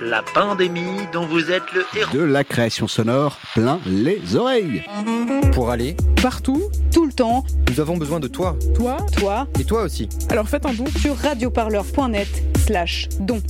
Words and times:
La 0.00 0.22
pandémie 0.22 1.06
dont 1.12 1.26
vous 1.26 1.50
êtes 1.50 1.70
le 1.74 1.84
héros. 1.94 2.12
de 2.16 2.22
la 2.22 2.42
création 2.42 2.88
sonore 2.88 3.38
plein 3.54 3.80
les 3.86 4.34
oreilles. 4.36 4.82
Pour 5.52 5.70
aller, 5.70 5.96
Partout, 6.22 6.62
tout 6.92 7.04
le 7.06 7.12
temps, 7.12 7.44
nous 7.70 7.80
avons 7.80 7.96
besoin 7.96 8.20
de 8.20 8.28
toi. 8.28 8.56
toi. 8.74 8.96
toi, 9.18 9.46
Et 9.58 9.64
toi 9.64 9.82
aussi. 9.82 10.08
Alors 10.30 10.48
faites 10.48 10.64
un 10.66 10.72
don. 10.72 10.86
sur 10.86 11.16
radioparleur.net 11.16 12.28
slash 12.58 13.08
don. 13.20 13.42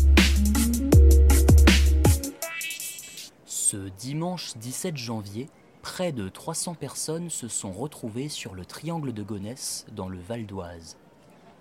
Ce 3.47 3.77
dimanche 3.99 4.53
17 4.57 4.97
janvier, 4.97 5.49
près 5.83 6.11
de 6.13 6.29
300 6.29 6.75
personnes 6.75 7.31
se 7.31 7.47
sont 7.49 7.73
retrouvées 7.73 8.29
sur 8.29 8.55
le 8.55 8.65
triangle 8.65 9.13
de 9.13 9.23
Gonesse 9.23 9.87
dans 9.93 10.09
le 10.09 10.19
Val 10.19 10.47
d'Oise. 10.47 10.97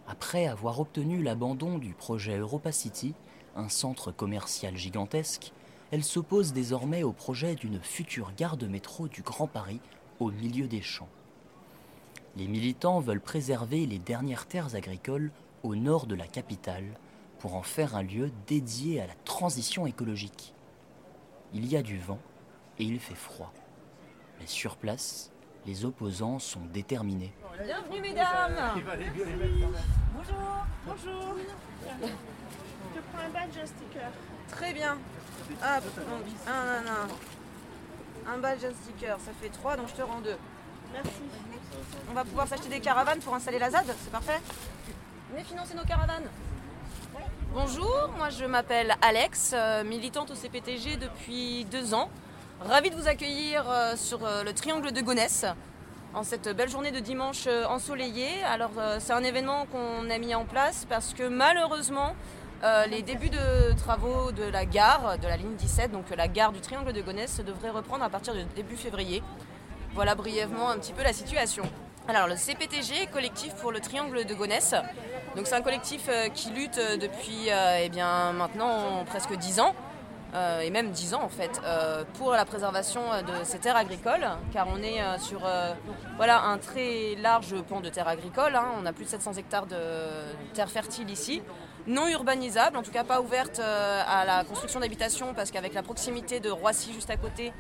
Après 0.08 0.48
avoir 0.48 0.80
obtenu 0.80 1.22
l'abandon 1.22 1.78
du 1.78 1.94
projet 1.94 2.38
Europa 2.40 2.72
City, 2.72 3.14
un 3.56 3.70
centre 3.70 4.12
commercial 4.12 4.76
gigantesque, 4.78 5.52
elles 5.92 6.04
s'opposent 6.04 6.54
désormais 6.54 7.04
au 7.04 7.12
projet 7.12 7.56
d'une 7.56 7.80
future 7.82 8.32
gare 8.38 8.58
de 8.58 8.68
métro 8.68 9.08
du 9.08 9.22
Grand 9.22 9.48
Paris 9.48 9.80
au 10.20 10.32
milieu 10.32 10.68
des 10.68 10.82
champs. 10.82 11.10
Les 12.36 12.48
militants 12.48 13.00
veulent 13.00 13.22
préserver 13.22 13.86
les 13.86 14.00
dernières 14.00 14.46
terres 14.46 14.76
agricoles 14.76 15.32
au 15.64 15.76
nord 15.76 16.06
de 16.06 16.16
la 16.16 16.28
capitale 16.28 16.86
pour 17.40 17.56
en 17.56 17.64
faire 17.64 17.96
un 17.96 18.04
lieu 18.04 18.32
dédié 18.48 19.02
à 19.02 19.08
la 19.08 19.16
transition 19.26 19.88
écologique. 19.88 20.54
Il 21.54 21.68
y 21.68 21.76
a 21.76 21.82
du 21.82 21.98
vent 21.98 22.20
et 22.78 22.84
il 22.84 23.00
fait 23.00 23.16
froid. 23.16 23.52
Mais 24.40 24.48
sur 24.48 24.78
place, 24.78 25.32
les 25.66 25.86
opposants 25.86 26.40
sont 26.40 26.66
déterminés. 26.72 27.34
Bienvenue 27.64 28.02
mesdames 28.02 28.56
Bonjour, 30.16 30.66
bonjour 30.86 31.36
Je 32.96 33.02
prends 33.12 33.26
un 33.26 33.30
badge, 33.30 33.58
un 33.62 33.66
sticker. 33.66 34.12
Très 34.50 34.74
bien. 34.74 34.98
Hop, 35.52 35.84
donc, 35.84 36.26
un, 36.48 36.52
un, 36.52 36.92
un. 36.92 38.34
Un 38.34 38.38
badge, 38.38 38.66
un 38.66 38.74
sticker, 38.84 39.18
ça 39.20 39.32
fait 39.42 39.50
trois, 39.50 39.76
donc 39.76 39.88
je 39.90 39.96
te 39.96 40.02
rends 40.02 40.22
deux. 40.22 40.38
Merci. 40.94 41.10
On 42.10 42.14
va 42.14 42.24
pouvoir 42.24 42.48
s'acheter 42.48 42.70
des 42.70 42.80
caravanes 42.80 43.20
pour 43.20 43.34
installer 43.36 43.60
la 43.60 43.70
ZAD, 43.70 43.86
c'est 44.04 44.12
parfait 44.12 44.40
Venez 45.32 45.44
financer 45.44 45.76
nos 45.76 45.84
caravanes. 45.84 46.28
Bonjour, 47.54 48.12
moi 48.18 48.30
je 48.30 48.46
m'appelle 48.46 48.96
Alex, 49.02 49.52
euh, 49.54 49.84
militante 49.84 50.32
au 50.32 50.36
CPTG 50.36 50.98
depuis 50.98 51.66
deux 51.66 51.94
ans. 51.94 52.10
Ravie 52.62 52.90
de 52.90 52.96
vous 52.96 53.08
accueillir 53.08 53.70
euh, 53.70 53.96
sur 53.96 54.26
euh, 54.26 54.44
le 54.44 54.54
triangle 54.54 54.92
de 54.92 55.02
Gonesse 55.02 55.46
en 56.14 56.24
cette 56.24 56.50
belle 56.56 56.70
journée 56.70 56.92
de 56.92 57.00
dimanche 57.00 57.48
ensoleillée. 57.68 58.44
Alors 58.44 58.72
c'est 58.98 59.14
un 59.14 59.24
événement 59.24 59.68
qu'on 59.68 60.10
a 60.10 60.18
mis 60.18 60.34
en 60.34 60.46
place 60.46 60.86
parce 60.90 61.14
que 61.14 61.28
malheureusement 61.28 62.16
euh, 62.62 62.86
les 62.88 63.02
débuts 63.02 63.30
de 63.30 63.74
travaux 63.78 64.34
de 64.34 64.44
la 64.44 64.66
gare, 64.66 65.18
de 65.18 65.28
la 65.28 65.38
ligne 65.38 65.56
17, 65.56 65.92
donc 65.92 66.12
euh, 66.12 66.16
la 66.18 66.28
gare 66.28 66.52
du 66.52 66.60
triangle 66.60 66.92
de 66.92 67.02
Gonesse, 67.02 67.40
devraient 67.40 67.70
reprendre 67.70 68.04
à 68.04 68.10
partir 68.10 68.34
de 68.34 68.42
début 68.54 68.76
février. 68.76 69.24
Voilà 69.94 70.14
brièvement 70.14 70.70
un 70.70 70.78
petit 70.78 70.92
peu 70.92 71.02
la 71.02 71.14
situation. 71.14 71.64
Alors 72.10 72.28
le 72.28 72.36
CPTG, 72.36 73.08
collectif 73.14 73.54
pour 73.56 73.72
le 73.72 73.80
triangle 73.80 74.26
de 74.26 74.34
Gonesse, 74.34 74.76
donc 75.38 75.48
c'est 75.48 75.56
un 75.56 75.62
collectif 75.62 76.08
euh, 76.10 76.28
qui 76.28 76.50
lutte 76.50 76.82
depuis 77.00 77.48
eh 77.48 77.88
bien, 77.88 78.34
maintenant 78.34 79.06
presque 79.06 79.34
10 79.38 79.62
ans, 79.62 79.74
euh, 80.36 80.62
et 80.62 80.70
même 80.70 80.92
10 80.92 81.16
ans 81.16 81.24
en 81.24 81.30
fait, 81.30 81.60
euh, 81.64 82.04
pour 82.16 82.32
la 82.32 82.46
préservation 82.46 83.02
euh, 83.12 83.22
de 83.24 83.44
ces 83.44 83.58
terres 83.58 83.76
agricoles, 83.76 84.28
car 84.54 84.68
on 84.72 84.78
est 84.84 85.02
sur 85.18 85.42
voilà, 86.18 86.44
un 86.44 86.58
très 86.58 87.16
large 87.16 87.56
pan 87.64 87.82
de 87.82 87.90
terres 87.90 88.08
agricoles, 88.08 88.56
hein. 88.56 88.66
on 88.80 88.86
a 88.86 88.94
plus 88.94 89.06
de 89.06 89.10
700 89.10 89.34
hectares 89.34 89.66
de 89.66 89.78
terres 90.54 90.70
fertiles 90.70 91.10
ici, 91.10 91.42
non 91.88 92.08
urbanisables, 92.08 92.78
en 92.78 92.84
tout 92.84 92.92
cas 92.92 93.04
pas 93.04 93.22
ouvertes 93.22 93.60
à 93.60 94.26
la 94.26 94.44
construction 94.44 94.80
d'habitations, 94.80 95.34
parce 95.34 95.50
qu'avec 95.52 95.74
la 95.74 95.82
proximité 95.82 96.40
de 96.40 96.50
Roissy 96.50 96.94
juste 96.94 97.10
à 97.10 97.18
côté, 97.18 97.52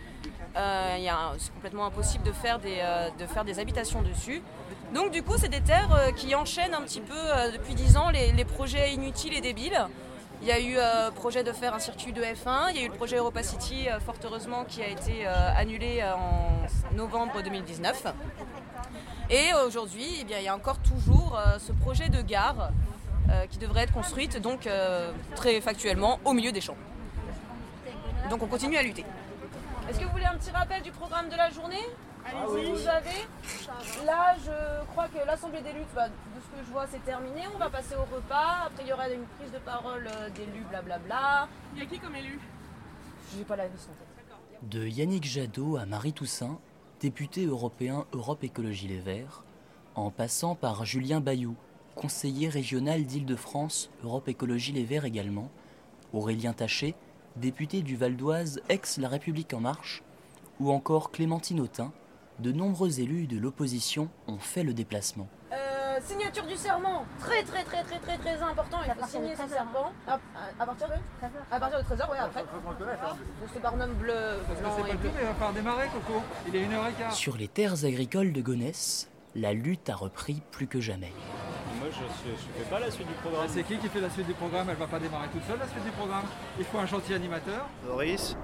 c'est 0.55 1.53
complètement 1.53 1.85
impossible 1.85 2.23
de 2.23 2.31
faire 2.31 2.59
des, 2.59 2.83
de 3.17 3.25
faire 3.25 3.45
des 3.45 3.59
habitations 3.59 4.01
dessus. 4.01 4.41
Donc 4.93 5.11
du 5.11 5.23
coup, 5.23 5.35
c'est 5.37 5.49
des 5.49 5.61
terres 5.61 6.13
qui 6.15 6.35
enchaînent 6.35 6.73
un 6.73 6.81
petit 6.81 7.01
peu 7.01 7.19
depuis 7.53 7.73
10 7.73 7.97
ans 7.97 8.09
les 8.11 8.45
projets 8.45 8.93
inutiles 8.93 9.33
et 9.33 9.41
débiles. 9.41 9.87
Il 10.41 10.47
y 10.47 10.51
a 10.51 10.59
eu 10.59 10.77
euh, 10.77 11.11
projet 11.11 11.43
de 11.43 11.51
faire 11.51 11.73
un 11.73 11.79
circuit 11.79 12.13
de 12.13 12.21
F1, 12.21 12.69
il 12.69 12.77
y 12.77 12.79
a 12.79 12.85
eu 12.85 12.87
le 12.87 12.93
projet 12.93 13.17
Europa 13.17 13.43
City, 13.43 13.89
euh, 13.89 13.99
fort 13.99 14.15
heureusement, 14.23 14.63
qui 14.63 14.81
a 14.81 14.87
été 14.87 15.27
euh, 15.27 15.33
annulé 15.53 15.99
euh, 16.01 16.13
en 16.15 16.95
novembre 16.95 17.41
2019. 17.41 18.05
Et 19.29 19.53
aujourd'hui, 19.65 20.07
eh 20.21 20.23
bien, 20.23 20.37
il 20.39 20.45
y 20.45 20.47
a 20.47 20.55
encore 20.55 20.79
toujours 20.79 21.37
euh, 21.37 21.59
ce 21.59 21.73
projet 21.73 22.07
de 22.07 22.21
gare 22.21 22.69
euh, 23.29 23.47
qui 23.47 23.57
devrait 23.57 23.81
être 23.83 23.93
construite, 23.93 24.41
donc 24.41 24.65
euh, 24.65 25.11
très 25.35 25.59
factuellement, 25.59 26.21
au 26.23 26.31
milieu 26.31 26.53
des 26.53 26.61
champs. 26.61 26.77
Donc 28.29 28.41
on 28.41 28.47
continue 28.47 28.77
à 28.77 28.81
lutter. 28.81 29.05
Est-ce 29.89 29.99
que 29.99 30.05
vous 30.05 30.11
voulez 30.11 30.25
un 30.25 30.37
petit 30.37 30.51
rappel 30.51 30.81
du 30.81 30.91
programme 30.91 31.27
de 31.29 31.35
la 31.35 31.49
journée? 31.49 31.85
Vous 32.47 32.87
avez? 32.87 34.05
Là, 34.05 34.35
je 34.45 34.85
crois 34.91 35.07
que 35.07 35.25
l'Assemblée 35.25 35.61
des 35.61 35.73
luttes, 35.73 35.93
bah, 35.95 36.07
de 36.07 36.38
ce 36.49 36.59
que 36.59 36.65
je 36.65 36.71
vois, 36.71 36.87
c'est 36.87 37.03
terminé. 37.03 37.41
On 37.53 37.57
va 37.57 37.69
passer 37.69 37.95
au 37.95 38.15
repas. 38.15 38.65
Après, 38.67 38.83
il 38.83 38.89
y 38.89 38.93
aura 38.93 39.09
une 39.09 39.25
prise 39.37 39.51
de 39.51 39.59
parole 39.59 40.07
euh, 40.07 40.29
d'élus, 40.29 40.65
blablabla. 40.69 41.47
Il 41.75 41.79
y 41.79 41.85
a 41.85 41.85
qui 41.85 41.99
comme 41.99 42.15
élu? 42.15 42.39
J'ai 43.35 43.43
pas 43.43 43.55
la 43.55 43.67
liste 43.67 43.89
en 43.89 43.93
tête. 43.93 44.09
De 44.63 44.85
Yannick 44.85 45.23
Jadot 45.23 45.77
à 45.77 45.85
Marie 45.85 46.11
Toussaint, 46.11 46.59
député 46.99 47.45
européen 47.45 48.05
Europe 48.11 48.43
Écologie 48.43 48.89
Les 48.89 48.99
Verts, 48.99 49.45
en 49.95 50.11
passant 50.11 50.53
par 50.55 50.83
Julien 50.83 51.21
Bayou, 51.21 51.55
conseiller 51.95 52.49
régional 52.49 53.05
d'Île-de-France, 53.05 53.89
Europe 54.03 54.27
Écologie 54.27 54.73
Les 54.73 54.83
Verts 54.83 55.05
également, 55.05 55.49
Aurélien 56.11 56.51
Taché, 56.51 56.95
député 57.37 57.81
du 57.81 57.95
Val 57.95 58.17
d'Oise, 58.17 58.61
ex-La 58.67 59.07
République 59.07 59.53
En 59.53 59.61
Marche, 59.61 60.03
ou 60.59 60.71
encore 60.71 61.11
Clémentine 61.11 61.61
Autain, 61.61 61.93
de 62.39 62.51
nombreux 62.51 62.99
élus 62.99 63.27
de 63.27 63.37
l'opposition 63.37 64.09
ont 64.27 64.39
fait 64.39 64.63
le 64.63 64.73
déplacement. 64.73 65.29
Euh, 66.09 66.13
signature 66.13 66.45
du 66.45 66.55
serment, 66.55 67.05
très 67.19 67.43
très 67.43 67.63
très 67.63 67.83
très 67.83 67.99
très 67.99 68.17
très 68.17 68.41
important. 68.41 68.77
Il 68.85 68.93
faut 68.93 69.07
signer 69.07 69.35
ce 69.35 69.47
serment. 69.47 69.91
À, 70.07 70.19
à- 70.59 70.65
partir 70.65 70.87
de 70.87 70.93
À 71.51 71.59
partir 71.59 71.79
de 71.79 71.83
13h, 71.83 72.11
ouais, 72.11 72.17
après. 72.17 72.41
De 72.41 73.53
ce 73.53 73.59
barnum 73.59 73.93
bleu, 73.93 74.13
blanc 74.59 74.85
et 74.87 74.93
bleu. 74.95 75.09
Il 75.19 75.25
va 75.27 75.33
falloir 75.33 75.53
démarrer, 75.53 75.87
Coco. 75.87 76.21
Il 76.47 76.55
est 76.55 76.65
1h15. 76.65 77.11
Sur 77.13 77.37
les 77.37 77.47
terres 77.47 77.85
agricoles 77.85 78.33
de 78.33 78.41
Gonesse, 78.41 79.09
la 79.35 79.53
lutte 79.53 79.89
a 79.89 79.95
repris 79.95 80.41
plus 80.51 80.67
que 80.67 80.79
jamais. 80.79 81.13
Moi, 81.79 81.87
je 81.91 82.31
ne 82.31 82.35
fais 82.63 82.69
pas 82.69 82.79
la 82.79 82.91
suite 82.91 83.07
du 83.07 83.13
programme. 83.15 83.47
C'est 83.47 83.63
qui 83.63 83.77
qui 83.77 83.87
fait 83.87 84.01
la 84.01 84.09
suite 84.09 84.27
du 84.27 84.33
programme? 84.33 84.67
Elle 84.69 84.75
va 84.77 84.87
pas 84.87 84.99
démarrer 84.99 85.27
toute 85.29 85.43
seule, 85.45 85.59
la 85.59 85.67
suite 85.67 85.83
du 85.83 85.91
programme. 85.91 86.25
Il 86.57 86.65
faut 86.65 86.77
un 86.79 86.85
gentil 86.85 87.13
animateur. 87.13 87.65
Boris, 87.87 88.35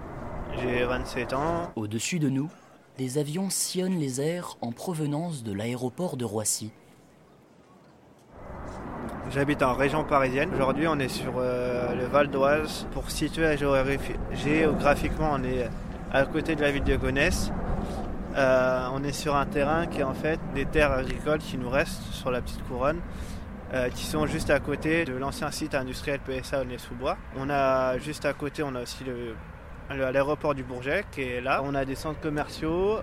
j'ai 0.58 0.84
27 0.86 1.34
ans. 1.34 1.72
Au-dessus 1.76 2.20
de 2.20 2.30
nous, 2.30 2.50
des 2.98 3.18
avions 3.18 3.50
sillonnent 3.50 4.00
les 4.00 4.22
airs 4.22 4.56
en 4.62 4.72
provenance 4.72 5.44
de 5.44 5.52
l'aéroport 5.52 6.16
de 6.16 6.24
Roissy. 6.26 6.72
J'habite 9.36 9.64
en 9.64 9.74
région 9.74 10.06
parisienne. 10.06 10.50
Aujourd'hui, 10.56 10.88
on 10.88 10.98
est 10.98 11.10
sur 11.10 11.34
euh, 11.40 11.94
le 11.94 12.06
Val 12.06 12.30
d'Oise. 12.30 12.88
Pour 12.94 13.12
situer 13.12 13.58
géographi- 13.58 14.16
géographiquement, 14.32 15.32
on 15.34 15.44
est 15.44 15.70
à 16.14 16.26
côté 16.26 16.56
de 16.56 16.62
la 16.62 16.72
ville 16.72 16.86
de 16.86 16.96
Gonesse. 16.96 17.52
Euh, 18.38 18.88
on 18.94 19.04
est 19.04 19.12
sur 19.12 19.36
un 19.36 19.46
terrain 19.46 19.88
qui 19.88 20.00
est 20.00 20.04
en 20.04 20.14
fait 20.14 20.40
des 20.54 20.64
terres 20.66 20.94
agricoles 20.94 21.40
qui 21.40 21.58
nous 21.58 21.70
restent 21.70 22.02
sur 22.14 22.32
la 22.32 22.40
petite 22.40 22.66
couronne, 22.66 23.02
euh, 23.74 23.90
qui 23.90 24.06
sont 24.06 24.26
juste 24.26 24.52
à 24.52 24.62
côté 24.62 25.04
de 25.04 25.18
l'ancien 25.18 25.52
site 25.52 25.76
industriel 25.76 26.22
PSA 26.22 26.62
Aulnay-sous-Bois. 26.62 27.18
On 27.38 27.50
a 27.50 27.98
juste 27.98 28.24
à 28.24 28.32
côté, 28.32 28.64
on 28.64 28.74
a 28.74 28.84
aussi 28.84 29.04
l'aéroport 29.90 30.56
du 30.56 30.64
Bourget 30.64 31.04
qui 31.12 31.24
est 31.24 31.42
là. 31.42 31.62
On 31.66 31.76
a 31.76 31.84
des 31.84 31.96
centres 31.96 32.22
commerciaux. 32.22 33.00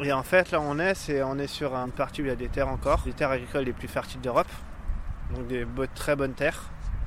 Et 0.00 0.10
en 0.10 0.22
fait, 0.22 0.52
là, 0.52 0.60
on 0.62 0.78
est, 0.78 0.94
c'est, 0.94 1.22
on 1.22 1.38
est 1.38 1.46
sur 1.46 1.74
une 1.74 1.92
partie 1.92 2.22
où 2.22 2.24
il 2.24 2.28
y 2.28 2.32
a 2.32 2.36
des 2.36 2.48
terres 2.48 2.68
encore, 2.68 3.02
des 3.04 3.12
terres 3.12 3.30
agricoles 3.30 3.64
les 3.64 3.74
plus 3.74 3.88
fertiles 3.88 4.22
d'Europe. 4.22 4.48
Donc 5.34 5.46
des 5.48 5.66
très 5.94 6.16
bonnes 6.16 6.34
terres 6.34 6.62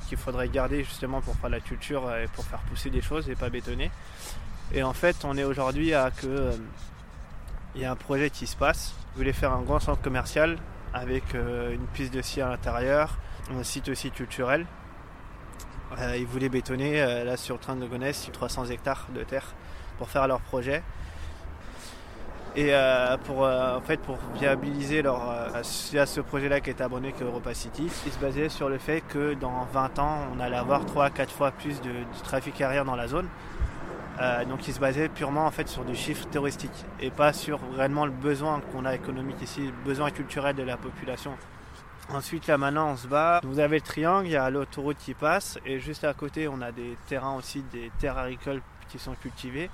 qu'il 0.07 0.17
faudrait 0.17 0.49
garder 0.49 0.83
justement 0.83 1.21
pour 1.21 1.35
faire 1.35 1.49
la 1.49 1.59
culture 1.59 2.13
et 2.15 2.27
pour 2.33 2.43
faire 2.43 2.59
pousser 2.61 2.89
des 2.89 3.01
choses 3.01 3.29
et 3.29 3.35
pas 3.35 3.49
bétonner. 3.49 3.91
Et 4.73 4.83
en 4.83 4.93
fait, 4.93 5.17
on 5.23 5.37
est 5.37 5.43
aujourd'hui 5.43 5.93
à 5.93 6.11
que 6.11 6.27
euh, 6.27 6.51
il 7.75 7.81
y 7.81 7.85
a 7.85 7.91
un 7.91 7.95
projet 7.95 8.29
qui 8.29 8.47
se 8.47 8.55
passe. 8.55 8.93
Vous 9.13 9.19
voulez 9.19 9.33
faire 9.33 9.53
un 9.53 9.61
grand 9.61 9.79
centre 9.79 10.01
commercial 10.01 10.57
avec 10.93 11.35
euh, 11.35 11.73
une 11.73 11.85
piste 11.87 12.13
de 12.13 12.21
ski 12.21 12.41
à 12.41 12.49
l'intérieur, 12.49 13.17
un 13.51 13.63
site 13.63 13.89
aussi 13.89 14.11
culturel. 14.11 14.65
Euh, 15.97 16.17
ils 16.17 16.27
voulaient 16.27 16.49
bétonner 16.49 16.99
là 17.23 17.35
sur 17.35 17.55
le 17.55 17.61
train 17.61 17.75
de 17.75 17.85
Gonesse 17.85 18.29
300 18.31 18.65
hectares 18.65 19.07
de 19.15 19.23
terre 19.23 19.53
pour 19.97 20.09
faire 20.09 20.27
leur 20.27 20.39
projet. 20.39 20.83
Et 22.55 22.73
euh, 22.73 23.15
pour, 23.25 23.45
euh, 23.45 23.77
en 23.77 23.81
fait, 23.81 23.99
pour 23.99 24.17
viabiliser 24.35 25.01
leur, 25.01 25.29
euh, 25.29 25.61
à 25.61 25.63
ce 26.05 26.21
projet-là 26.21 26.61
qui 26.61 26.71
est 26.71 26.81
abonné 26.81 27.11
qu'Europa 27.11 27.53
City, 27.53 27.87
ils 28.05 28.11
se 28.11 28.17
basaient 28.17 28.49
sur 28.49 28.69
le 28.69 28.79
fait 28.79 29.01
que 29.01 29.35
dans 29.35 29.67
20 29.71 29.99
ans, 29.99 30.17
on 30.35 30.39
allait 30.39 30.57
avoir 30.57 30.85
3 30.85 31.05
à 31.05 31.09
4 31.11 31.31
fois 31.31 31.51
plus 31.51 31.79
de, 31.81 31.91
trafic 32.23 32.59
aérien 32.61 32.85
dans 32.85 32.95
la 32.95 33.07
zone. 33.07 33.27
Donc 34.49 34.67
ils 34.67 34.73
se 34.73 34.81
basaient 34.81 35.07
purement 35.07 35.45
en 35.45 35.51
fait 35.51 35.69
sur 35.69 35.85
du 35.85 35.95
chiffre 35.95 36.27
touristique 36.29 36.85
et 36.99 37.09
pas 37.09 37.31
sur 37.31 37.57
réellement 37.77 38.05
le 38.05 38.11
besoin 38.11 38.59
qu'on 38.73 38.83
a 38.83 38.93
économique 38.93 39.41
ici, 39.41 39.61
le 39.61 39.85
besoin 39.85 40.11
culturel 40.11 40.57
de 40.57 40.63
la 40.63 40.75
population. 40.75 41.31
Ensuite 42.09 42.47
là 42.47 42.57
maintenant 42.57 42.89
on 42.89 42.97
se 42.97 43.07
bat, 43.07 43.39
vous 43.45 43.59
avez 43.59 43.77
le 43.77 43.81
triangle, 43.81 44.27
il 44.27 44.31
y 44.31 44.35
a 44.35 44.49
l'autoroute 44.49 44.97
qui 44.97 45.13
passe 45.13 45.57
et 45.65 45.79
juste 45.79 46.03
à 46.03 46.13
côté 46.13 46.49
on 46.49 46.61
a 46.61 46.73
des 46.73 46.97
terrains 47.07 47.35
aussi, 47.35 47.63
des 47.71 47.93
terres 47.97 48.17
agricoles 48.17 48.61
qui 48.89 48.99
sont 48.99 49.13
cultivées. 49.13 49.69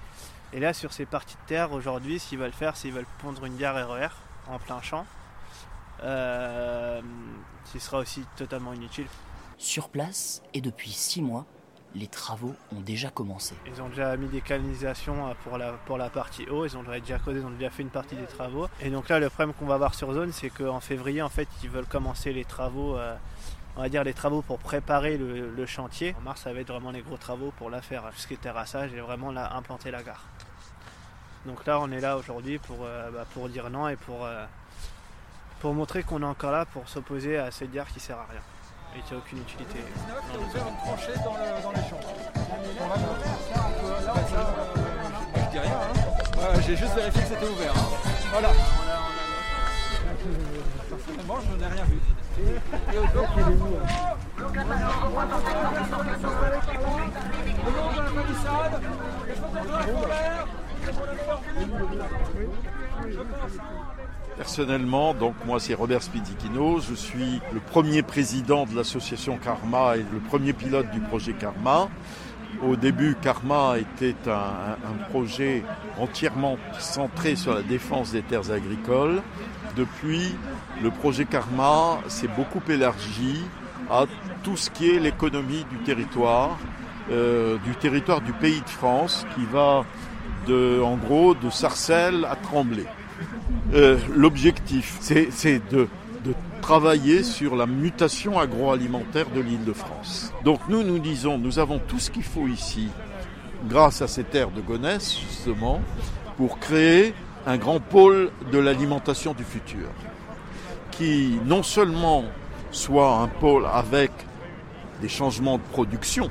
Et 0.53 0.59
là 0.59 0.73
sur 0.73 0.93
ces 0.93 1.05
parties 1.05 1.35
de 1.35 1.47
terre 1.47 1.71
aujourd'hui 1.71 2.19
ce 2.19 2.29
qu'ils 2.29 2.39
veulent 2.39 2.51
faire 2.51 2.75
c'est 2.75 2.87
qu'ils 2.87 2.95
veulent 2.95 3.05
pondre 3.19 3.45
une 3.45 3.57
gare 3.57 3.75
RER 3.87 4.09
en 4.47 4.59
plein 4.59 4.81
champ. 4.81 5.05
Euh, 6.03 7.01
qui 7.71 7.79
sera 7.79 7.99
aussi 7.99 8.23
totalement 8.35 8.73
inutile. 8.73 9.07
Sur 9.57 9.89
place, 9.89 10.41
et 10.53 10.61
depuis 10.61 10.91
six 10.91 11.21
mois, 11.21 11.45
les 11.95 12.07
travaux 12.07 12.53
ont 12.75 12.81
déjà 12.81 13.09
commencé. 13.09 13.55
Ils 13.65 13.81
ont 13.81 13.87
déjà 13.87 14.15
mis 14.17 14.27
des 14.27 14.41
canalisations 14.41 15.27
euh, 15.27 15.33
pour 15.43 15.57
la, 15.57 15.71
pour 15.71 15.97
la 15.97 16.09
partie 16.09 16.45
haut, 16.49 16.65
ils 16.65 16.77
ont 16.77 16.83
déjà 16.83 17.17
creusé, 17.17 17.39
ils 17.39 17.45
ont 17.45 17.51
déjà 17.51 17.69
fait 17.69 17.83
une 17.83 17.89
partie 17.89 18.15
des 18.15 18.25
travaux. 18.25 18.67
Et 18.81 18.89
donc 18.89 19.07
là, 19.07 19.19
le 19.19 19.29
problème 19.29 19.53
qu'on 19.53 19.65
va 19.65 19.75
avoir 19.75 19.95
sur 19.95 20.13
zone, 20.13 20.33
c'est 20.33 20.49
qu'en 20.49 20.81
février, 20.81 21.21
en 21.21 21.29
fait, 21.29 21.47
ils 21.63 21.69
veulent 21.69 21.85
commencer 21.85 22.33
les 22.33 22.43
travaux, 22.43 22.97
euh, 22.97 23.15
on 23.77 23.81
va 23.81 23.89
dire 23.89 24.03
les 24.03 24.13
travaux 24.13 24.41
pour 24.41 24.59
préparer 24.59 25.17
le, 25.17 25.49
le, 25.49 25.65
chantier. 25.65 26.13
En 26.19 26.21
mars, 26.21 26.41
ça 26.41 26.53
va 26.53 26.59
être 26.59 26.71
vraiment 26.71 26.91
les 26.91 27.01
gros 27.01 27.17
travaux 27.17 27.53
pour 27.57 27.69
la 27.69 27.81
faire, 27.81 28.03
tout 28.03 28.19
ce 28.19 28.27
qui 28.27 28.33
est 28.33 28.41
terrassage 28.41 28.93
et 28.93 28.99
vraiment 28.99 29.31
là, 29.31 29.55
implanter 29.55 29.89
la 29.89 30.03
gare. 30.03 30.25
Donc 31.45 31.65
là, 31.65 31.79
on 31.79 31.91
est 31.91 31.99
là 31.99 32.17
aujourd'hui 32.17 32.57
pour, 32.57 32.77
euh, 32.83 33.11
bah, 33.11 33.25
pour 33.33 33.49
dire 33.49 33.69
non 33.69 33.87
et 33.87 33.95
pour, 33.95 34.25
euh, 34.25 34.45
pour 35.59 35.73
montrer 35.73 36.01
qu'on 36.03 36.21
est 36.23 36.25
encore 36.25 36.51
là 36.51 36.65
pour 36.65 36.89
s'opposer 36.89 37.37
à 37.37 37.51
cette 37.51 37.71
gare 37.71 37.87
qui 37.87 37.99
sert 37.99 38.17
à 38.17 38.25
rien 38.29 38.41
et 38.97 39.01
qui 39.01 39.13
n'a 39.13 39.19
aucune 39.19 39.39
utilité. 39.39 39.79
Il 40.33 40.39
a 40.39 40.39
ouvert 40.39 40.67
une 40.67 40.77
tranchée 40.77 41.13
dans, 41.23 41.33
le, 41.33 41.61
dans 41.61 41.71
les 41.71 41.87
champs. 41.87 41.99
On 42.35 42.87
va 42.87 42.95
ça, 42.95 43.67
on 43.67 43.71
peut, 43.79 44.05
là, 44.05 44.13
on 44.15 44.19
peut, 44.73 44.81
je 45.35 45.51
dis 45.51 45.59
rien, 45.59 45.77
hein. 45.77 46.61
J'ai 46.65 46.75
juste 46.75 46.95
vérifié 46.95 47.21
que 47.21 47.27
c'était 47.27 47.47
ouvert. 47.47 47.73
Hein. 47.75 47.89
Voilà. 48.31 48.49
Personnellement, 50.89 51.39
je 51.41 51.55
n'ai 51.57 51.67
rien 51.67 51.83
vu. 51.85 51.99
Et 52.37 52.97
au 52.97 53.01
donc, 53.01 53.29
il 53.35 53.41
est 53.41 53.45
où 53.45 53.77
Le 54.37 54.43
nom 54.43 54.51
de 54.51 54.57
la 57.97 58.23
palissade, 58.23 58.81
les 59.27 59.39
ouverts, 59.39 59.67
je 59.67 60.41
pense. 60.41 60.54
Personnellement, 64.37 65.13
donc 65.13 65.33
moi 65.45 65.59
c'est 65.59 65.73
Robert 65.73 66.03
Spidichino, 66.03 66.79
je 66.79 66.93
suis 66.93 67.41
le 67.53 67.59
premier 67.59 68.01
président 68.01 68.65
de 68.65 68.75
l'association 68.75 69.37
Karma 69.37 69.95
et 69.95 70.05
le 70.11 70.19
premier 70.19 70.53
pilote 70.53 70.89
du 70.91 70.99
projet 70.99 71.33
Karma. 71.33 71.87
Au 72.63 72.75
début, 72.75 73.15
Karma 73.21 73.77
était 73.77 74.15
un, 74.27 74.31
un, 74.31 75.03
projet 75.09 75.63
entièrement 75.99 76.57
centré 76.79 77.35
sur 77.35 77.53
la 77.53 77.61
défense 77.61 78.11
des 78.11 78.21
terres 78.21 78.49
agricoles. 78.51 79.21
Depuis, 79.75 80.33
le 80.81 80.89
projet 80.89 81.25
Karma 81.25 81.99
s'est 82.07 82.29
beaucoup 82.29 82.61
élargi 82.69 83.41
à 83.89 84.05
tout 84.43 84.57
ce 84.57 84.69
qui 84.69 84.89
est 84.89 84.99
l'économie 84.99 85.65
du 85.69 85.77
territoire, 85.79 86.57
euh, 87.11 87.57
du 87.65 87.75
territoire 87.75 88.21
du 88.21 88.31
pays 88.33 88.61
de 88.61 88.69
France, 88.69 89.25
qui 89.35 89.45
va 89.45 89.85
de, 90.47 90.81
en 90.81 90.97
gros 90.97 91.33
de 91.33 91.49
Sarcelles 91.49 92.25
à 92.29 92.35
Tremblay. 92.35 92.85
Euh, 93.73 93.97
L'objectif, 94.15 94.97
c'est 94.99 95.61
de, 95.71 95.87
de, 96.23 96.33
travailler 96.61 97.21
sur 97.21 97.55
la 97.55 97.67
mutation 97.67 98.39
agroalimentaire 98.39 99.29
de 99.29 99.39
l'île 99.39 99.65
de 99.65 99.73
France. 99.73 100.33
Donc 100.43 100.61
nous, 100.67 100.81
nous 100.81 100.97
disons, 100.97 101.37
nous 101.37 101.59
avons 101.59 101.77
tout 101.77 101.99
ce 101.99 102.09
qu'il 102.09 102.23
faut 102.23 102.47
ici, 102.47 102.87
grâce 103.69 104.01
à 104.01 104.07
ces 104.07 104.23
terres 104.23 104.49
de 104.49 104.61
Gonesse, 104.61 105.15
justement, 105.19 105.79
pour 106.37 106.57
créer 106.57 107.13
un 107.45 107.57
grand 107.57 107.79
pôle 107.79 108.31
de 108.51 108.57
l'alimentation 108.57 109.33
du 109.33 109.43
futur, 109.43 109.87
qui 110.91 111.37
non 111.45 111.61
seulement 111.61 112.23
soit 112.71 113.17
un 113.17 113.27
pôle 113.27 113.65
avec 113.71 114.11
des 115.01 115.09
changements 115.09 115.57
de 115.57 115.63
production, 115.71 116.29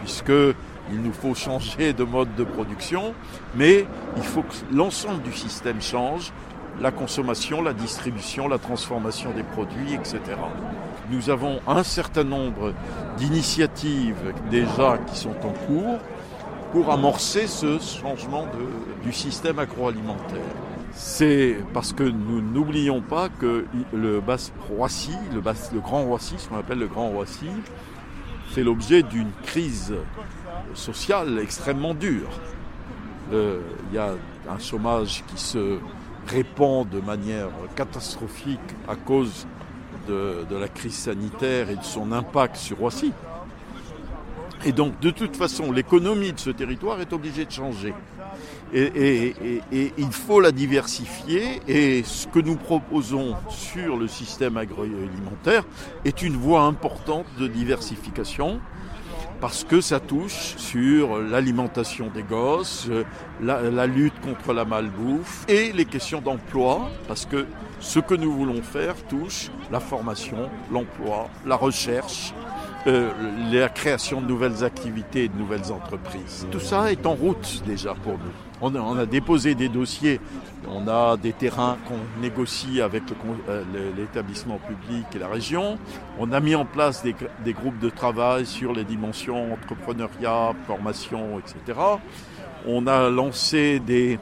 puisque 0.00 0.32
il 0.92 1.02
nous 1.02 1.12
faut 1.12 1.34
changer 1.34 1.92
de 1.92 2.04
mode 2.04 2.34
de 2.36 2.44
production, 2.44 3.14
mais 3.54 3.86
il 4.16 4.22
faut 4.22 4.42
que 4.42 4.54
l'ensemble 4.72 5.22
du 5.22 5.32
système 5.32 5.80
change, 5.80 6.32
la 6.80 6.90
consommation, 6.90 7.62
la 7.62 7.72
distribution, 7.72 8.48
la 8.48 8.58
transformation 8.58 9.30
des 9.32 9.42
produits, 9.42 9.94
etc. 9.94 10.20
Nous 11.10 11.28
avons 11.28 11.60
un 11.66 11.82
certain 11.82 12.24
nombre 12.24 12.72
d'initiatives 13.18 14.32
déjà 14.50 14.98
qui 14.98 15.18
sont 15.18 15.36
en 15.44 15.52
cours 15.66 15.98
pour 16.72 16.92
amorcer 16.92 17.46
ce 17.46 17.78
changement 17.78 18.46
du 19.02 19.12
système 19.12 19.58
agroalimentaire. 19.58 20.40
C'est 20.92 21.56
parce 21.72 21.92
que 21.92 22.02
nous 22.02 22.40
n'oublions 22.40 23.00
pas 23.00 23.28
que 23.28 23.64
le 23.92 24.20
Basse 24.20 24.52
Roissy, 24.68 25.16
le, 25.32 25.40
le 25.40 25.80
Grand 25.80 26.04
Roissy, 26.04 26.34
ce 26.38 26.48
qu'on 26.48 26.58
appelle 26.58 26.78
le 26.78 26.88
Grand 26.88 27.08
Roissy, 27.08 27.48
fait 28.50 28.62
l'objet 28.62 29.02
d'une 29.02 29.30
crise 29.44 29.94
sociale 30.74 31.38
extrêmement 31.38 31.94
dure. 31.94 32.30
Euh, 33.32 33.60
il 33.90 33.96
y 33.96 33.98
a 33.98 34.14
un 34.48 34.58
chômage 34.58 35.22
qui 35.28 35.40
se 35.40 35.78
répand 36.26 36.88
de 36.88 37.00
manière 37.00 37.48
catastrophique 37.76 38.58
à 38.88 38.96
cause 38.96 39.46
de, 40.08 40.56
la 40.56 40.68
crise 40.68 40.94
sanitaire 40.94 41.70
et 41.70 41.76
de 41.76 41.84
son 41.84 42.12
impact 42.12 42.56
sur 42.56 42.78
Roissy. 42.78 43.12
Et 44.64 44.72
donc, 44.72 44.98
de 45.00 45.10
toute 45.10 45.36
façon, 45.36 45.72
l'économie 45.72 46.32
de 46.32 46.40
ce 46.40 46.50
territoire 46.50 47.00
est 47.00 47.12
obligée 47.12 47.46
de 47.46 47.50
changer. 47.50 47.94
Et, 48.72 49.34
et, 49.72 49.92
il 49.96 50.12
faut 50.12 50.40
la 50.40 50.52
diversifier. 50.52 51.60
Et 51.66 52.02
ce 52.02 52.26
que 52.26 52.40
nous 52.40 52.56
proposons 52.56 53.36
sur 53.48 53.96
le 53.96 54.06
système 54.06 54.56
agroalimentaire 54.56 55.64
est 56.04 56.22
une 56.22 56.36
voie 56.36 56.62
importante 56.62 57.26
de 57.38 57.46
diversification 57.46 58.60
parce 59.40 59.64
que 59.64 59.80
ça 59.80 60.00
touche 60.00 60.54
sur 60.56 61.18
l'alimentation 61.18 62.10
des 62.14 62.22
gosses, 62.22 62.88
la, 63.42 63.62
la, 63.62 63.86
lutte 63.86 64.20
contre 64.20 64.52
la 64.52 64.64
malbouffe 64.64 65.44
et 65.48 65.72
les 65.72 65.86
questions 65.86 66.20
d'emploi, 66.20 66.90
parce 67.08 67.24
que 67.24 67.46
ce 67.80 67.98
que 67.98 68.14
nous 68.14 68.32
voulons 68.32 68.62
faire 68.62 68.94
touche 69.08 69.50
la 69.72 69.80
formation, 69.80 70.50
l'emploi, 70.70 71.28
la 71.46 71.56
recherche, 71.56 72.34
euh, 72.86 73.10
la 73.52 73.68
création 73.68 74.22
de 74.22 74.26
nouvelles 74.26 74.64
activités 74.64 75.24
et 75.24 75.28
de 75.28 75.36
nouvelles 75.36 75.70
entreprises. 75.70 76.46
Tout 76.50 76.60
ça 76.60 76.90
est 76.90 77.04
en 77.04 77.12
route 77.12 77.62
déjà 77.66 77.94
pour 77.94 78.14
nous. 78.14 78.32
On 78.62 78.98
a, 78.98 79.06
déposé 79.06 79.54
des 79.54 79.68
dossiers, 79.68 80.20
on 80.68 80.86
a 80.88 81.16
des 81.16 81.32
terrains 81.32 81.78
qu'on 81.86 82.20
négocie 82.20 82.80
avec 82.80 83.02
l'établissement 83.96 84.58
public 84.58 85.06
et 85.14 85.18
la 85.18 85.28
région. 85.28 85.78
On 86.18 86.30
a 86.32 86.40
mis 86.40 86.54
en 86.54 86.66
place 86.66 87.02
des, 87.02 87.52
groupes 87.52 87.78
de 87.78 87.88
travail 87.88 88.44
sur 88.44 88.72
les 88.72 88.84
dimensions 88.84 89.54
entrepreneuriat, 89.54 90.52
formation, 90.66 91.38
etc. 91.38 91.78
On 92.66 92.86
a 92.86 93.08
lancé 93.08 93.80
des, 93.80 94.18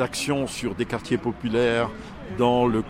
actions 0.00 0.46
sur 0.46 0.74
des 0.74 0.84
quartiers 0.84 1.18
populaires 1.18 1.88
dans 2.36 2.66
le, 2.66 2.82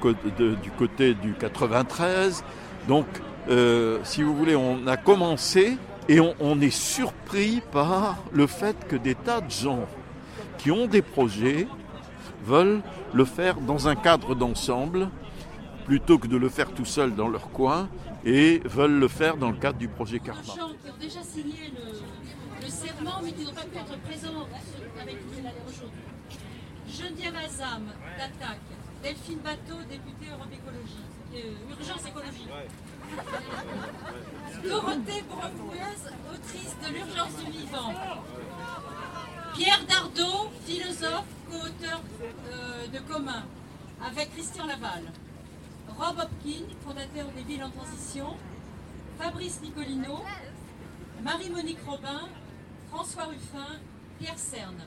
du 0.62 0.70
côté 0.72 1.14
du 1.14 1.34
93. 1.34 2.44
Donc, 2.88 3.06
euh, 3.48 3.98
si 4.04 4.22
vous 4.22 4.36
voulez, 4.36 4.56
on 4.56 4.86
a 4.86 4.96
commencé 4.96 5.76
et 6.08 6.20
on, 6.20 6.34
on, 6.40 6.60
est 6.60 6.74
surpris 6.74 7.62
par 7.72 8.18
le 8.32 8.46
fait 8.46 8.76
que 8.88 8.96
des 8.96 9.14
tas 9.14 9.40
de 9.40 9.50
gens 9.50 9.86
qui 10.58 10.70
ont 10.70 10.86
des 10.86 11.02
projets 11.02 11.66
veulent 12.44 12.82
le 13.12 13.24
faire 13.24 13.60
dans 13.60 13.88
un 13.88 13.96
cadre 13.96 14.34
d'ensemble 14.34 15.08
plutôt 15.84 16.18
que 16.18 16.26
de 16.26 16.36
le 16.36 16.48
faire 16.48 16.70
tout 16.70 16.84
seul 16.84 17.14
dans 17.14 17.28
leur 17.28 17.50
coin 17.50 17.88
et 18.24 18.60
veulent 18.64 18.98
le 18.98 19.08
faire 19.08 19.36
dans 19.36 19.50
le 19.50 19.56
cadre 19.56 19.78
du 19.78 19.88
projet 19.88 20.20
Karma. 20.20 20.42
Qui 20.42 20.60
ont 20.60 20.74
déjà 21.00 21.22
signé 21.22 21.72
le, 21.74 22.64
le 22.64 22.70
serment 22.70 23.20
mais 23.24 23.32
qui 23.32 23.44
n'ont 23.44 23.52
pas 23.52 23.62
pu 23.62 23.78
être 23.78 23.98
présents 24.02 24.46
avec 25.00 25.16
aujourd'hui. 25.68 26.02
Geneviève 26.88 27.36
Azam, 27.36 27.84
d'attaque. 28.18 28.60
Delphine 29.02 29.38
Bateau, 29.38 29.80
députée 29.88 30.30
Europe 30.30 30.52
Écologie. 30.52 31.19
Euh, 31.32 31.54
urgence 31.70 32.04
écologie. 32.06 32.48
Dorothée 34.68 35.22
Breveuse, 35.28 36.10
autrice 36.34 36.74
de 36.82 36.88
L'urgence 36.94 37.36
du 37.36 37.50
vivant. 37.52 37.92
Pierre 39.54 39.84
Dardot, 39.88 40.50
philosophe, 40.64 41.26
co-auteur 41.48 42.00
euh, 42.52 42.86
de 42.88 42.98
Commun, 43.12 43.44
avec 44.04 44.32
Christian 44.32 44.66
Laval. 44.66 45.04
Rob 45.96 46.18
Hopkins, 46.18 46.66
fondateur 46.84 47.26
des 47.36 47.42
villes 47.42 47.62
en 47.62 47.70
transition. 47.70 48.36
Fabrice 49.18 49.60
Nicolino. 49.62 50.24
Marie-Monique 51.22 51.78
Robin. 51.86 52.28
François 52.90 53.24
Ruffin. 53.24 53.78
Pierre 54.18 54.38
Cerne. 54.38 54.82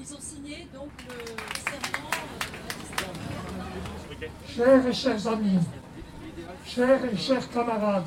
Ils 0.00 0.14
ont 0.14 0.20
signé 0.20 0.68
donc 0.72 0.90
le 1.08 1.14
serment 1.68 2.08
euh, 4.22 4.26
Chers 4.46 4.86
et 4.86 4.92
chers 4.92 5.26
amis, 5.26 5.58
chers 6.64 7.04
et 7.04 7.16
chers 7.16 7.50
camarades, 7.50 8.06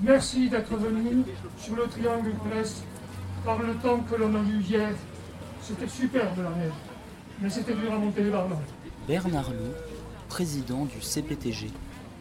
merci 0.00 0.48
d'être 0.48 0.74
venus 0.74 1.26
sur 1.58 1.76
le 1.76 1.86
triangle 1.86 2.32
Gonesse 2.42 2.82
par 3.44 3.58
le 3.58 3.74
temps 3.74 4.00
que 4.00 4.14
l'on 4.14 4.34
a 4.34 4.38
eu 4.38 4.60
hier. 4.60 4.94
C'était 5.60 5.88
superbe 5.88 6.38
la 6.38 6.50
mer, 6.50 6.72
mais 7.40 7.50
c'était 7.50 7.74
dur 7.74 7.92
à 7.92 7.98
monter 7.98 8.22
les 8.24 8.30
ballons. 8.30 8.58
Bernard 9.06 9.50
Loup, 9.50 9.74
président 10.28 10.86
du 10.86 11.02
CPTG. 11.02 11.70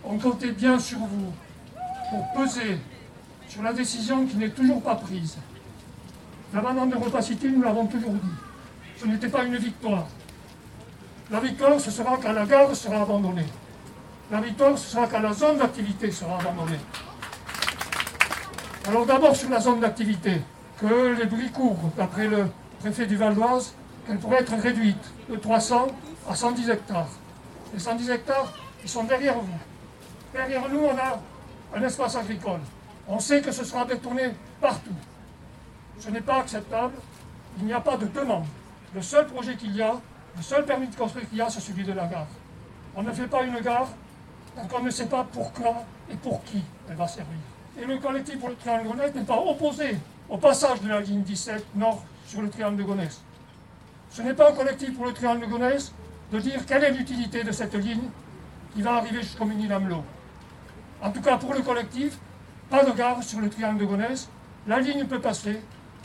On 0.03 0.17
comptait 0.17 0.51
bien 0.51 0.77
sur 0.77 0.99
vous 0.99 1.31
pour 2.09 2.43
peser 2.43 2.77
sur 3.47 3.63
la 3.63 3.71
décision 3.71 4.25
qui 4.25 4.35
n'est 4.35 4.49
toujours 4.49 4.81
pas 4.81 4.95
prise. 4.95 5.37
L'abandon 6.53 6.87
de 6.87 6.95
repas 6.97 7.21
cité, 7.21 7.49
nous 7.49 7.61
l'avons 7.61 7.87
toujours 7.87 8.11
dit. 8.11 8.50
Ce 9.01 9.07
n'était 9.07 9.29
pas 9.29 9.43
une 9.43 9.57
victoire. 9.57 10.05
La 11.31 11.39
victoire, 11.39 11.79
ce 11.79 11.89
sera 11.89 12.19
quand 12.21 12.33
la 12.33 12.45
gare 12.45 12.75
sera 12.75 13.01
abandonnée. 13.01 13.47
La 14.29 14.39
victoire, 14.39 14.77
ce 14.77 14.91
sera 14.91 15.07
quand 15.07 15.21
la 15.21 15.33
zone 15.33 15.57
d'activité 15.57 16.11
sera 16.11 16.37
abandonnée. 16.39 16.77
Alors 18.87 19.07
d'abord 19.07 19.35
sur 19.35 19.49
la 19.49 19.59
zone 19.59 19.79
d'activité, 19.79 20.39
que 20.79 21.15
les 21.17 21.25
bruits 21.25 21.49
courent, 21.49 21.89
d'après 21.97 22.27
le 22.27 22.45
préfet 22.79 23.07
du 23.07 23.15
Val 23.15 23.33
d'Oise, 23.33 23.73
qu'elle 24.05 24.19
pourrait 24.19 24.41
être 24.41 24.53
réduite 24.53 25.03
de 25.31 25.35
300 25.35 25.87
à 26.29 26.35
110 26.35 26.69
hectares. 26.69 27.09
Les 27.73 27.79
110 27.79 28.07
hectares, 28.11 28.53
ils 28.83 28.89
sont 28.89 29.05
derrière 29.05 29.39
vous. 29.39 29.59
Derrière 30.31 30.69
nous, 30.69 30.81
on 30.81 30.95
a 30.95 31.19
un 31.75 31.83
espace 31.83 32.15
agricole. 32.17 32.59
On 33.07 33.19
sait 33.19 33.41
que 33.41 33.51
ce 33.51 33.63
sera 33.63 33.83
détourné 33.83 34.29
partout. 34.61 34.93
Ce 35.97 36.11
n'est 36.11 36.21
pas 36.21 36.37
acceptable. 36.41 36.93
Il 37.57 37.65
n'y 37.65 37.73
a 37.73 37.81
pas 37.81 37.97
de 37.97 38.05
demande. 38.05 38.45
Le 38.93 39.01
seul 39.01 39.25
projet 39.27 39.55
qu'il 39.55 39.75
y 39.75 39.81
a, 39.81 39.93
le 40.35 40.41
seul 40.41 40.65
permis 40.65 40.87
de 40.87 40.95
construire 40.95 41.27
qu'il 41.29 41.37
y 41.37 41.41
a, 41.41 41.49
c'est 41.49 41.61
celui 41.61 41.83
de 41.83 41.93
la 41.93 42.07
gare. 42.07 42.27
On 42.95 43.03
ne 43.03 43.11
fait 43.11 43.27
pas 43.27 43.43
une 43.43 43.59
gare 43.59 43.87
tant 44.55 44.67
qu'on 44.67 44.83
ne 44.83 44.89
sait 44.89 45.05
pas 45.05 45.25
pourquoi 45.31 45.85
et 46.11 46.15
pour 46.15 46.43
qui 46.43 46.61
elle 46.89 46.95
va 46.95 47.07
servir. 47.07 47.37
Et 47.79 47.85
le 47.85 47.97
collectif 47.99 48.39
pour 48.39 48.49
le 48.49 48.55
triangle 48.55 48.83
de 48.83 48.89
Gonesse 48.89 49.15
n'est 49.15 49.23
pas 49.23 49.39
opposé 49.39 49.97
au 50.29 50.37
passage 50.37 50.81
de 50.81 50.89
la 50.89 50.99
ligne 50.99 51.21
17 51.21 51.75
nord 51.75 52.03
sur 52.25 52.41
le 52.41 52.49
triangle 52.49 52.77
de 52.77 52.83
Gonesse. 52.83 53.21
Ce 54.09 54.21
n'est 54.21 54.33
pas 54.33 54.49
un 54.49 54.53
collectif 54.53 54.93
pour 54.93 55.05
le 55.05 55.13
triangle 55.13 55.41
de 55.41 55.45
Gonesse 55.45 55.93
de 56.33 56.39
dire 56.39 56.65
quelle 56.65 56.83
est 56.83 56.91
l'utilité 56.91 57.43
de 57.43 57.51
cette 57.51 57.75
ligne 57.75 58.09
qui 58.73 58.81
va 58.81 58.95
arriver 58.95 59.21
jusqu'au 59.21 59.45
Mini-Lamelot. 59.45 60.03
En 61.01 61.11
tout 61.11 61.21
cas, 61.21 61.37
pour 61.37 61.53
le 61.53 61.61
collectif, 61.61 62.17
pas 62.69 62.83
de 62.83 62.91
gare 62.91 63.23
sur 63.23 63.39
le 63.39 63.49
triangle 63.49 63.79
de 63.79 63.85
Gonesse. 63.85 64.29
La 64.67 64.79
ligne 64.79 65.05
peut 65.05 65.19
passer, 65.19 65.61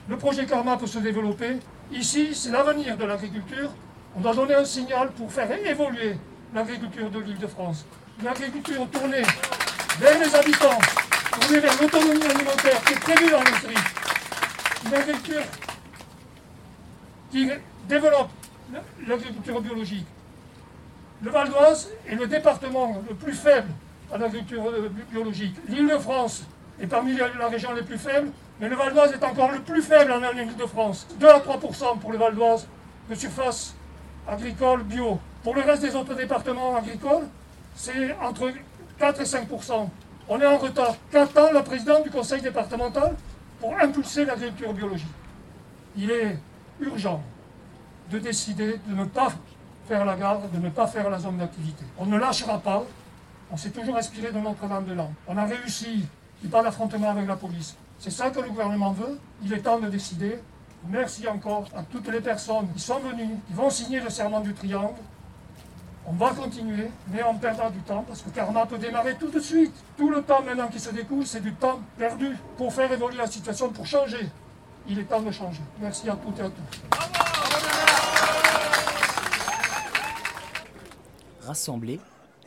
le 0.08 0.16
projet 0.16 0.46
Karma 0.46 0.76
peut 0.76 0.86
se 0.86 0.98
développer. 0.98 1.58
Ici, 1.92 2.34
c'est 2.34 2.50
l'avenir 2.50 2.96
de 2.96 3.04
l'agriculture. 3.04 3.70
On 4.16 4.20
doit 4.20 4.34
donner 4.34 4.54
un 4.54 4.64
signal 4.64 5.10
pour 5.12 5.32
faire 5.32 5.50
évoluer 5.52 6.16
l'agriculture 6.54 7.10
de 7.10 7.20
l'île 7.20 7.38
de 7.38 7.46
France. 7.46 7.84
Une 8.20 8.26
agriculture 8.26 8.88
tournée 8.90 9.22
vers 10.00 10.18
les 10.18 10.34
habitants, 10.34 10.78
tournée 11.40 11.60
vers 11.60 11.80
l'autonomie 11.80 12.24
alimentaire 12.24 12.82
qui 12.84 12.92
est 12.92 13.00
prévue 13.00 13.30
dans 13.30 13.40
tri. 13.40 13.74
Une 14.86 14.94
agriculture 14.94 15.42
qui 17.30 17.50
développe 17.88 18.30
l'agriculture 19.06 19.60
biologique. 19.60 20.06
Le 21.22 21.30
Val 21.30 21.48
d'Oise 21.48 21.90
est 22.08 22.14
le 22.14 22.26
département 22.26 23.02
le 23.08 23.14
plus 23.14 23.32
faible 23.32 23.68
en 24.10 24.20
agriculture 24.20 24.64
biologique. 25.10 25.56
L'île 25.68 25.88
de 25.88 25.98
France 25.98 26.44
est 26.80 26.86
parmi 26.86 27.14
les 27.14 27.22
régions 27.48 27.72
les 27.74 27.82
plus 27.82 27.98
faibles, 27.98 28.30
mais 28.60 28.68
le 28.68 28.76
Val 28.76 28.92
d'Oise 28.94 29.12
est 29.12 29.24
encore 29.24 29.52
le 29.52 29.60
plus 29.60 29.82
faible 29.82 30.12
en 30.12 30.22
île 30.32 30.56
de 30.56 30.66
France. 30.66 31.06
2 31.20 31.28
à 31.28 31.40
3% 31.40 31.98
pour 31.98 32.12
le 32.12 32.18
Val 32.18 32.34
d'Oise 32.34 32.66
de 33.10 33.14
surface 33.14 33.74
agricole 34.26 34.82
bio. 34.82 35.18
Pour 35.42 35.54
le 35.54 35.62
reste 35.62 35.82
des 35.82 35.94
autres 35.94 36.14
départements 36.14 36.76
agricoles, 36.76 37.26
c'est 37.74 38.16
entre 38.20 38.50
4 38.98 39.20
et 39.20 39.24
5 39.26 39.48
On 40.28 40.40
est 40.40 40.46
en 40.46 40.56
retard. 40.56 40.96
Qu'attend 41.10 41.52
la 41.52 41.62
présidente 41.62 42.04
du 42.04 42.10
conseil 42.10 42.40
départemental 42.40 43.14
pour 43.60 43.78
impulser 43.78 44.24
l'agriculture 44.24 44.72
biologique 44.72 45.06
Il 45.96 46.10
est 46.10 46.38
urgent 46.80 47.22
de 48.10 48.18
décider 48.18 48.80
de 48.86 48.94
ne 48.94 49.04
pas 49.04 49.28
faire 49.86 50.04
la 50.04 50.16
gare, 50.16 50.40
de 50.48 50.58
ne 50.58 50.70
pas 50.70 50.86
faire 50.86 51.08
la 51.10 51.18
zone 51.18 51.36
d'activité. 51.36 51.84
On 51.98 52.06
ne 52.06 52.18
lâchera 52.18 52.58
pas. 52.58 52.84
On 53.50 53.56
s'est 53.56 53.70
toujours 53.70 53.96
inspiré 53.96 54.32
de 54.32 54.38
Notre-Dame-de-Land. 54.38 55.12
On 55.28 55.36
a 55.36 55.44
réussi, 55.44 56.06
il 56.42 56.48
n'y 56.48 56.54
a 56.54 56.58
pas 56.58 56.64
d'affrontement 56.64 57.10
avec 57.10 57.28
la 57.28 57.36
police. 57.36 57.76
C'est 57.98 58.10
ça 58.10 58.30
que 58.30 58.40
le 58.40 58.48
gouvernement 58.48 58.92
veut. 58.92 59.18
Il 59.42 59.52
est 59.52 59.60
temps 59.60 59.78
de 59.78 59.88
décider. 59.88 60.38
Merci 60.88 61.26
encore 61.26 61.64
à 61.74 61.82
toutes 61.82 62.08
les 62.08 62.20
personnes 62.20 62.68
qui 62.72 62.80
sont 62.80 62.98
venues, 63.00 63.38
qui 63.46 63.52
vont 63.52 63.70
signer 63.70 64.00
le 64.00 64.10
serment 64.10 64.40
du 64.40 64.54
triangle. 64.54 64.94
On 66.08 66.12
va 66.12 66.30
continuer, 66.30 66.88
mais 67.10 67.24
on 67.24 67.34
perdra 67.34 67.68
du 67.70 67.80
temps 67.80 68.04
parce 68.06 68.22
que 68.22 68.30
Karma 68.30 68.64
peut 68.66 68.78
démarrer 68.78 69.16
tout 69.16 69.28
de 69.28 69.40
suite. 69.40 69.74
Tout 69.96 70.08
le 70.08 70.22
temps 70.22 70.40
maintenant 70.42 70.68
qui 70.68 70.78
se 70.78 70.90
découle, 70.90 71.26
c'est 71.26 71.40
du 71.40 71.52
temps 71.54 71.80
perdu 71.98 72.36
pour 72.56 72.72
faire 72.72 72.92
évoluer 72.92 73.16
la 73.16 73.26
situation, 73.26 73.70
pour 73.70 73.86
changer. 73.86 74.28
Il 74.88 75.00
est 75.00 75.04
temps 75.04 75.20
de 75.20 75.32
changer. 75.32 75.62
Merci 75.80 76.08
à 76.08 76.14
toutes 76.14 76.38
et 76.38 76.42
à 76.42 76.50
tous. 76.50 76.82
Rassemblés, 81.44 81.98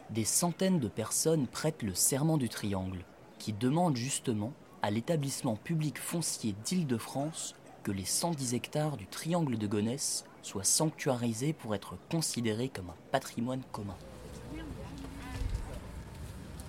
des 0.10 0.24
centaines 0.26 0.80
de 0.80 0.88
personnes 0.88 1.46
prêtent 1.48 1.84
le 1.84 1.94
serment 1.94 2.38
du 2.38 2.48
triangle, 2.48 3.00
qui 3.40 3.52
demande 3.52 3.98
justement 3.98 4.54
à 4.82 4.92
l'établissement 4.92 5.56
public 5.56 5.98
foncier 5.98 6.56
d'Île-de-France 6.66 7.56
que 7.84 7.92
les 7.92 8.06
110 8.06 8.54
hectares 8.54 8.98
du 8.98 9.08
triangle 9.08 9.58
de 9.58 9.68
Gonesse 9.68 10.26
soient 10.42 10.64
sanctuarisés 10.64 11.54
pour 11.54 11.76
être 11.76 11.96
considérés 12.10 12.70
comme 12.70 12.90
un 12.90 12.96
patrimoine 13.12 13.62
commun. 13.72 13.96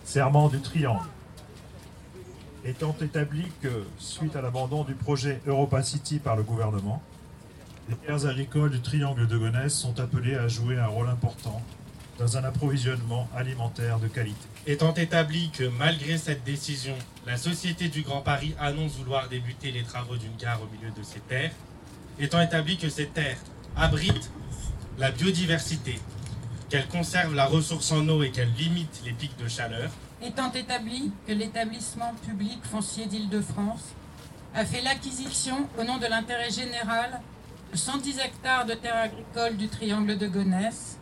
Serment 0.05 0.49
du 0.49 0.61
triangle. 0.61 1.07
Étant 2.65 2.95
établi 3.01 3.45
que, 3.63 3.87
suite 3.99 4.37
à 4.37 4.43
l'abandon 4.43 4.85
du 4.85 4.95
projet 4.95 5.41
Europa 5.47 5.83
City 5.83 6.19
par 6.19 6.37
le 6.37 6.43
gouvernement, 6.43 7.03
les 7.89 7.97
terres 7.97 8.27
agricoles 8.27 8.71
du 8.71 8.81
triangle 8.81 9.27
de 9.27 9.39
Gonesse 9.39 9.75
sont 9.75 9.99
appelées 9.99 10.35
à 10.35 10.47
jouer 10.47 10.79
un 10.79 10.87
rôle 10.87 11.09
important 11.09 11.63
dans 12.21 12.37
un 12.37 12.45
approvisionnement 12.45 13.27
alimentaire 13.35 13.99
de 13.99 14.07
qualité. 14.07 14.47
Étant 14.67 14.93
établi 14.93 15.51
que 15.51 15.65
malgré 15.65 16.19
cette 16.19 16.45
décision, 16.45 16.95
la 17.27 17.39
Société 17.39 17.89
du 17.89 18.03
Grand 18.03 18.21
Paris 18.21 18.55
annonce 18.61 18.93
vouloir 18.93 19.29
débuter 19.29 19.73
les 19.73 19.83
travaux 19.83 20.17
d'une 20.17 20.37
gare 20.37 20.61
au 20.63 20.67
milieu 20.67 20.91
de 20.91 21.03
ces 21.03 21.21
terres, 21.21 21.53
étant 22.19 22.43
établi 22.43 22.77
que 22.77 22.91
ces 22.91 23.07
terres 23.07 23.39
abritent 23.75 24.31
la 24.99 25.11
biodiversité, 25.11 25.99
qu'elles 26.69 26.89
conservent 26.89 27.35
la 27.35 27.47
ressource 27.47 27.91
en 27.91 28.07
eau 28.07 28.23
et 28.23 28.31
qu'elles 28.31 28.53
limitent 28.53 29.01
les 29.07 29.13
pics 29.13 29.39
de 29.39 29.49
chaleur, 29.49 29.91
étant 30.23 30.53
établi 30.53 31.11
que 31.27 31.33
l'établissement 31.33 32.13
public 32.27 32.59
foncier 32.65 33.07
d'Île-de-France 33.07 33.95
a 34.55 34.67
fait 34.67 34.83
l'acquisition 34.83 35.67
au 35.79 35.85
nom 35.85 35.97
de 35.97 36.07
l'intérêt 36.07 36.51
général 36.51 37.23
de 37.73 37.79
110 37.79 38.19
hectares 38.19 38.67
de 38.67 38.75
terres 38.75 38.97
agricoles 38.97 39.57
du 39.57 39.69
triangle 39.69 40.19
de 40.19 40.27
Gonesse, 40.27 40.99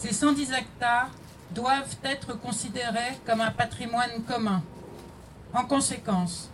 ces 0.00 0.14
110 0.14 0.52
hectares 0.52 1.10
doivent 1.50 1.96
être 2.04 2.32
considérés 2.32 3.18
comme 3.26 3.42
un 3.42 3.50
patrimoine 3.50 4.22
commun. 4.26 4.62
En 5.52 5.64
conséquence, 5.64 6.48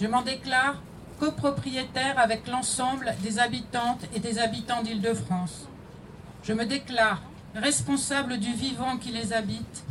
je 0.00 0.06
m'en 0.06 0.22
déclare 0.22 0.80
copropriétaire 1.20 2.18
avec 2.18 2.48
l'ensemble 2.48 3.14
des 3.22 3.38
habitantes 3.38 4.06
et 4.14 4.20
des 4.20 4.38
habitants 4.38 4.82
d'Île-de-France. 4.82 5.68
Je 6.42 6.54
me 6.54 6.64
déclare 6.64 7.20
responsable 7.54 8.38
du 8.38 8.54
vivant 8.54 8.96
qui 8.96 9.12
les 9.12 9.34
habite, 9.34 9.84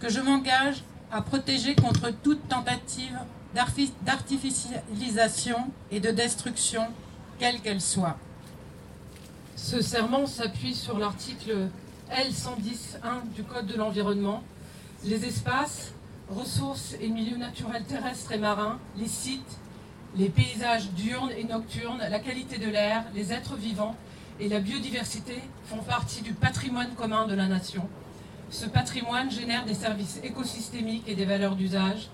que 0.00 0.08
je 0.08 0.20
m'engage 0.20 0.82
à 1.12 1.20
protéger 1.20 1.74
contre 1.74 2.10
toute 2.10 2.48
tentative 2.48 3.18
d'artificialisation 4.02 5.70
et 5.90 6.00
de 6.00 6.10
destruction, 6.10 6.86
quelle 7.38 7.60
qu'elle 7.60 7.82
soit. 7.82 8.16
Ce 9.56 9.82
serment 9.82 10.26
s'appuie 10.26 10.74
sur 10.74 10.98
l'article 10.98 11.68
L110.1 12.14 13.34
du 13.34 13.42
Code 13.42 13.66
de 13.66 13.76
l'environnement, 13.76 14.44
les 15.04 15.24
espaces, 15.24 15.92
ressources 16.30 16.94
et 17.00 17.08
milieux 17.08 17.36
naturels 17.36 17.84
terrestres 17.84 18.30
et 18.30 18.38
marins, 18.38 18.78
les 18.96 19.08
sites, 19.08 19.58
les 20.16 20.28
paysages 20.28 20.90
diurnes 20.90 21.32
et 21.36 21.42
nocturnes, 21.42 22.00
la 22.08 22.20
qualité 22.20 22.58
de 22.58 22.70
l'air, 22.70 23.04
les 23.14 23.32
êtres 23.32 23.56
vivants 23.56 23.96
et 24.38 24.48
la 24.48 24.60
biodiversité 24.60 25.42
font 25.64 25.82
partie 25.82 26.22
du 26.22 26.34
patrimoine 26.34 26.94
commun 26.94 27.26
de 27.26 27.34
la 27.34 27.48
nation. 27.48 27.88
Ce 28.48 28.66
patrimoine 28.66 29.30
génère 29.32 29.64
des 29.64 29.74
services 29.74 30.20
écosystémiques 30.22 31.08
et 31.08 31.16
des 31.16 31.24
valeurs 31.24 31.56
d'usage. 31.56 32.10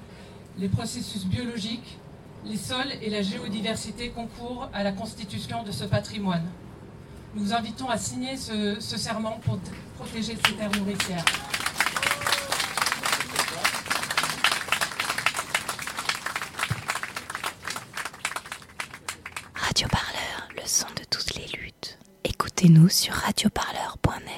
Les 0.59 0.69
processus 0.69 1.27
biologiques, 1.27 1.99
les 2.47 2.57
sols 2.57 2.93
et 3.03 3.11
la 3.11 3.21
géodiversité 3.21 4.09
concourent 4.09 4.71
à 4.73 4.83
la 4.83 4.93
constitution 4.93 5.63
de 5.63 5.73
ce 5.73 5.85
patrimoine. 5.85 6.47
Nous 7.35 7.45
vous 7.45 7.53
invitons 7.55 7.89
à 7.89 7.97
signer 7.97 8.37
ce, 8.37 8.77
serment 8.81 9.39
pour 9.45 9.59
protéger 9.97 10.37
ces 10.45 10.55
terres 10.55 10.71
nourricières. 10.77 11.25
Radio 19.55 19.87
Parleur, 19.89 20.49
le 20.57 20.63
son 20.67 20.89
de 20.97 21.05
toutes 21.09 21.35
les 21.37 21.47
luttes. 21.57 21.99
écoutez-nous 22.25 22.89
sur 22.89 23.15
radioparleur.net. 23.15 24.30